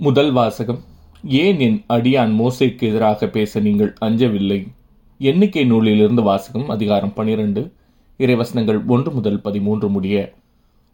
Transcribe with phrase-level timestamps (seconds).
[0.00, 0.78] முதல் வாசகம்
[1.24, 4.68] ஏன் என் அடியான் மோசைக்கு எதிராக பேச நீங்கள் அஞ்சவில்லை?
[5.18, 7.72] எண்ணிக்கை நூலிலிருந்து வாசகம் அதிகாரம் பனிரெண்டு
[8.18, 10.32] இறைவசனங்கள் ஒன்று முதல் பதிமூன்று முடிய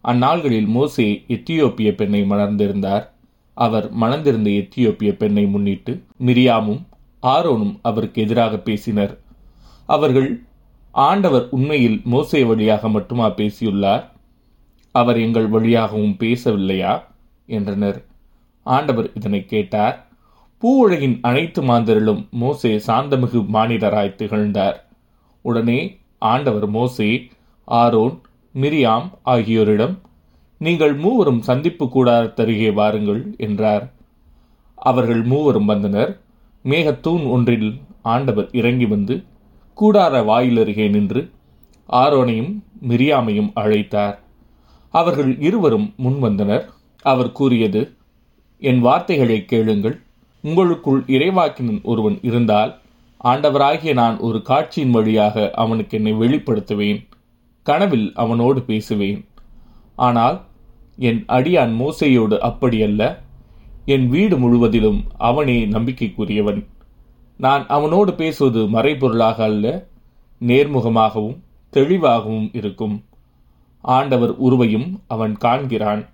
[0.05, 3.09] அந்நாள்களில் மோசே எத்தியோப்பிய பெண்ணை மணர்ந்திருந்தார்
[3.55, 6.83] அவர் மணந்திருந்த எத்தியோப்பிய பெண்ணை முன்னிட்டு மிரியாமும்
[7.23, 9.21] ஆரோனும் அவருக்கு எதிராக பேசினர்.
[9.87, 10.43] அவர்கள்
[10.91, 14.13] ஆண்டவர் உண்மையில் மோசே வழியாக மட்டுமா பேசியுள்ளார்?
[14.93, 17.03] அவர் எங்கள் வழியாகவும் பேசவில்லையா?
[17.47, 18.05] என்றனர்.
[18.65, 19.97] ஆண்டவர் இதனை கேட்டார்.
[20.63, 24.79] பூவுலகின் அனைத்து மாந்தரிலும் மோசே சாந்தமிகு மானிடராய் திகழ்ந்தார்.
[25.45, 25.79] உடனே
[26.19, 27.09] ஆண்டவர் மோசே
[27.69, 28.21] ஆரோன்
[28.55, 29.95] மிரியாம் ஆகியோரிடம்
[30.61, 33.85] நீங்கள் மூவரும் சந்திப்பு கூடாரத்தருகே வாருங்கள் என்றார்.
[34.75, 36.13] அவர்கள் மூவரும் வந்தனர்.
[36.65, 37.71] மேகத்தூண் ஒன்றில்
[38.03, 39.15] ஆண்டவர் இறங்கி வந்து
[39.77, 41.21] கூடார வாயிலருகே நின்று
[41.89, 42.53] ஆரோனையும்
[42.89, 44.17] மிரியாமையும் அழைத்தார்.
[44.95, 46.65] அவர்கள் இருவரும் முன்வந்தனர்.
[47.05, 47.81] அவர் கூறியது
[48.59, 50.01] என் வார்த்தைகளை கேளுங்கள்.
[50.43, 52.79] உங்களுக்குள் இறைவாக்கினன் ஒருவன் இருந்தால்
[53.25, 57.07] ஆண்டவராகிய நான் ஒரு காட்சியின் வழியாக அவனுக்கு என்னை வெளிப்படுத்துவேன்.
[57.63, 59.25] கனவில் அவனோடு பேசுவேன்.
[59.97, 60.45] ஆனால்
[60.97, 63.19] என் அடியான் மோசையோடு அப்படியல்ல.
[63.85, 66.65] என் வீடு முழுவதிலும் அவனே நம்பிக்கைக்குரியவன்.
[67.37, 69.87] நான் அவனோடு பேசுவது மறைபொருளாக அல்ல
[70.41, 71.39] நேர்முகமாகவும்
[71.71, 73.05] தெளிவாகவும் இருக்கும்.
[73.81, 76.07] ஆண்டவர் உருவையும் அவன் காண்கிறான்.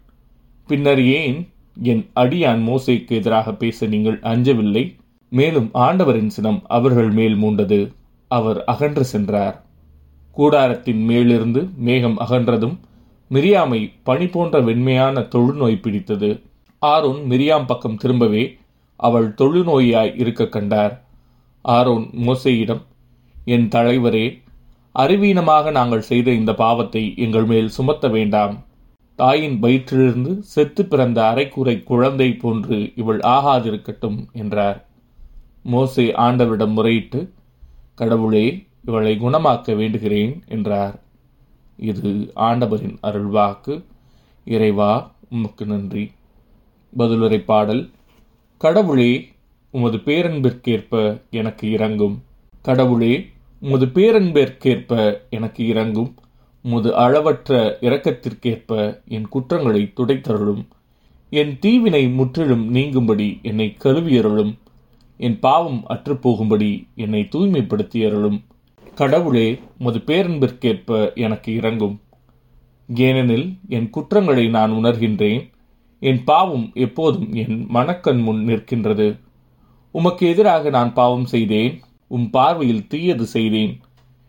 [0.67, 1.49] பின்னர் ஏன்
[1.83, 4.97] என் அடியான் மோசைக்கு எதிராக பேச நீங்கள் அஞ்சவில்லை.
[5.29, 7.93] மேலும் ஆண்டவரின் சினம் அவர்கள் மேல் மூண்டது.
[8.29, 9.65] அவர் அகன்று சென்றார்.
[10.37, 12.77] கூடாரத்தின் மேலிருந்து மேகம் அகன்றதும்
[13.31, 16.43] மிரியாமை பனி போன்ற வெண்மையான தொழுநோய் பிடித்தது.
[16.79, 18.59] ஆரோன் மிரியாம் பக்கம் திரும்பவே
[18.97, 21.05] அவள் தொழுநோயாய் இருக்க கண்டார்.
[21.63, 22.83] ஆரோன் மோசையிடம்
[23.45, 24.41] என் தலைவரே
[24.95, 28.65] அறிவீனமாக நாங்கள் செய்த இந்த பாவத்தை எங்கள் மேல் சுமத்த வேண்டாம்.
[29.21, 34.79] தாயின் வயிற்றிலிருந்து செத்து பிறந்த அரைக்குறை குழந்தை போன்று இவள் ஆகாதிருக்கட்டும் என்றார்.
[35.63, 37.21] மோசே ஆண்டவரிடம் முறையிட்டு
[37.95, 38.45] கடவுளே
[38.85, 40.97] இவளை குணமாக்க வேண்டுகிறேன் என்றார்.
[41.89, 43.75] இது ஆண்டவரின் அருள்வாக்கு.
[44.47, 44.93] இறைவா
[45.31, 46.05] உமக்கு நன்றி.
[46.99, 47.83] பதிலுரை பாடல்
[48.61, 49.13] கடவுளே
[49.75, 52.17] உமது பேரன்பிற்கேற்ப எனக்கு இறங்கும்
[52.63, 53.13] கடவுளே
[53.61, 56.11] உமது பேரன்பிற்கேற்ப எனக்கு இறங்கும்
[56.65, 60.63] உமது அளவற்ற இரக்கத்திற்கேற்ப என் குற்றங்களை துடைத்தருளும்.
[61.31, 64.53] என் தீவினை முற்றிலும் நீங்கும்படி என்னை கழுவியருளும்.
[65.17, 68.39] என் பாவம் அற்றுப்போகும்படி என்னை தூய்மைப்படுத்தியருளும்.
[68.95, 71.97] கடவுளே உமது பேரன்பிற்கேற்ப எனக்கு இறங்கும்
[72.89, 75.43] ஏனெனில் என் குற்றங்களை நான் உணர்கின்றேன்.
[76.03, 79.09] என் பாவம் எப்போதும் என் மனக்கண் முன் நிற்கின்றது.
[79.95, 81.81] உமக்கு எதிராக நான் பாவம் செய்தேன்.
[82.07, 83.73] உம் பார்வையில் தீயது செய்தேன்.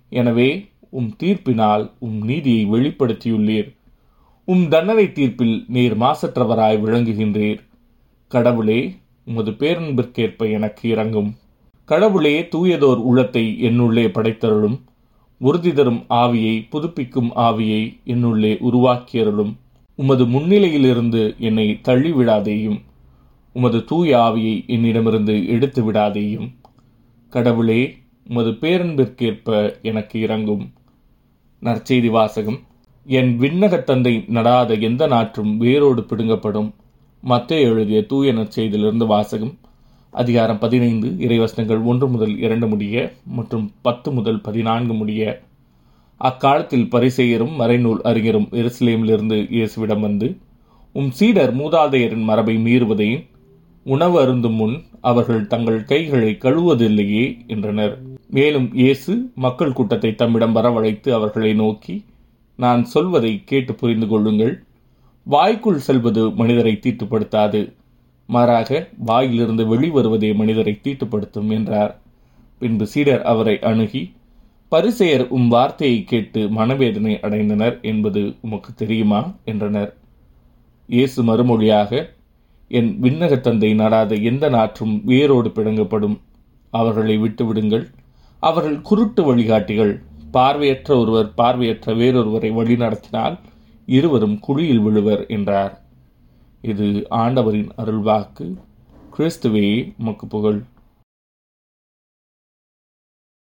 [0.10, 0.50] எனவே
[0.92, 3.70] உம் தீர்ப்பினால் உம் நீதியை வெளிப்படுத்தியுள்ளீர்.
[4.48, 7.62] உம் தண்டனை தீர்ப்பில் நீர் மாசற்றவராய் விளங்குகின்றீர்.
[8.32, 8.80] கடவுளே
[9.26, 11.30] உமது பேரன்பிற்கேற்ப எனக்கு இறங்கும்
[11.86, 14.78] கடவுளே தூயதோர் உள்ளத்தை என்னுள்ளே படைத்தருளும்.
[15.42, 19.54] உறுதி தரும் ஆவியை புதுப்பிக்கும் ஆவியை என்னுள்ளே உருவாக்கியருளும்.
[19.96, 22.80] உமது முன்னிலையிலிருந்து என்னை தள்ளிவிடாதேயும்.
[23.54, 26.50] உமது தூய ஆவியை என்னிடமிருந்து எடுத்து விடாதேயும்
[27.30, 27.82] கடவுளே
[28.30, 30.64] உமது பேரன்பிற்கேற்ப எனக்கு இறங்கும்
[31.64, 32.60] நற்செய்தி வாசகம்
[33.06, 36.74] என் விண்ணகத் தந்தை நடாத எந்த நாற்றும் வேரோடு பிடுங்கப்படும்.
[37.22, 39.58] மத்திய எழுதிய தூய நற்செய்தியிலிருந்து வாசகம்.
[40.10, 45.42] அதிகாரம் பதினைந்து இறைவசனங்கள் ஒன்று முதல் இரண்டு முடிய மற்றும் பத்து முதல் பதினான்கு முடிய.
[46.18, 50.38] அக்காலத்தில் பரிசெயரும் மறைநூல் அறிஞரும் எருசலேமிலிருந்து இயேசுவிடம் வந்து
[50.94, 53.26] உம் சீடர் மூதாதையரின் மரபை மீறுவதையும்
[53.84, 58.11] உணவு அருந்தும் முன் அவர்கள் தங்கள் கைகளை கழுவதில்லையே என்றனர்.
[58.32, 62.06] மேலும் இயேசு மக்கள் கூட்டத்தை தம்மிடம் வரவழைத்து அவர்களை நோக்கி
[62.58, 64.64] நான் சொல்வதை கேட்டு புரிந்து கொள்ளுங்கள்.
[65.24, 67.74] வாய்க்குள் செல்வது மனிதரை தீட்டுப்படுத்தாது.
[68.28, 72.02] மாறாக வாயிலிருந்து வெளிவருவதே மனிதரை தீட்டுப்படுத்தும் என்றார்.
[72.60, 74.12] பின்பு சீடர் அவரை அணுகி
[74.72, 79.34] பரிசெயர் உம் வார்த்தையை கேட்டு மனவேதனை அடைந்தனர் என்பது உமக்கு தெரியுமா?
[79.46, 79.96] என்றனர்.
[80.88, 82.10] இயேசு மறுமொழியாக
[82.68, 86.20] என் விண்ணகத் தந்தை நடாத எந்த நாற்றும் வேரோடு பிடுங்கப்படும்.
[86.70, 87.86] அவர்களை விட்டுவிடுங்கள்.
[88.42, 89.94] அவர்கள் குருட்டு வழிகாட்டிகள்.
[90.32, 93.38] பார்வையற்ற ஒருவர் பார்வையற்ற வேறொருவரை வழிநடத்தினால்
[93.86, 95.74] இருவரும் குழியில் விழுவர் என்றார்.
[96.62, 98.48] இது ஆண்டவரின் அருள்வாக்கு.
[99.18, 100.60] கிறிஸ்துவே மக்கு புகழ்.